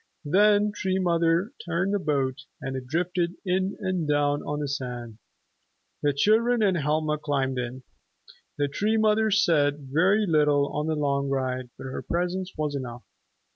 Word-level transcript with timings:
Then 0.25 0.71
Tree 0.71 0.97
Mother 0.97 1.51
turned 1.63 1.93
the 1.93 1.99
boat, 1.99 2.45
and 2.59 2.75
it 2.75 2.87
drifted 2.87 3.35
in 3.45 3.77
and 3.81 4.07
down 4.09 4.41
on 4.41 4.57
the 4.59 4.67
sand. 4.67 5.19
The 6.01 6.11
children 6.11 6.63
and 6.63 6.75
Helma 6.75 7.19
climbed 7.19 7.59
in. 7.59 7.83
The 8.57 8.67
Tree 8.67 8.97
Mother 8.97 9.29
said 9.29 9.89
very 9.93 10.25
little 10.25 10.69
on 10.69 10.87
the 10.87 10.95
long 10.95 11.29
ride, 11.29 11.69
but 11.77 11.83
her 11.83 12.01
presence 12.01 12.51
was 12.57 12.73
enough. 12.73 13.03